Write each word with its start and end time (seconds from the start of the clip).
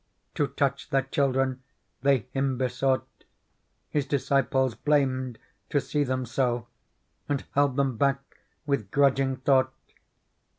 To 0.33 0.47
touch 0.47 0.89
their 0.89 1.03
children 1.03 1.61
they 2.01 2.21
Him 2.31 2.57
besought. 2.57 3.05
His 3.87 4.07
disciples 4.07 4.73
blamed 4.73 5.37
to 5.69 5.79
see 5.79 6.03
them 6.03 6.25
so. 6.25 6.65
And 7.29 7.45
held 7.53 7.75
them 7.75 7.97
back, 7.97 8.39
with 8.65 8.89
grudging 8.89 9.35
thought. 9.37 9.71